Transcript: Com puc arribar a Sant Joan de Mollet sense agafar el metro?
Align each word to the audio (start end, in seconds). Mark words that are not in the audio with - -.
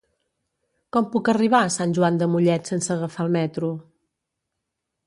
Com 0.95 1.09
puc 1.15 1.29
arribar 1.33 1.59
a 1.67 1.75
Sant 1.75 1.93
Joan 1.99 2.17
de 2.23 2.29
Mollet 2.37 2.73
sense 2.73 2.93
agafar 2.99 3.29
el 3.29 3.35
metro? 3.39 3.75